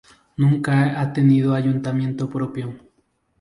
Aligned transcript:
Nunca 0.37 0.99
ha 0.99 1.13
tenido 1.13 1.53
ayuntamiento 1.53 2.27
propio. 2.27 2.73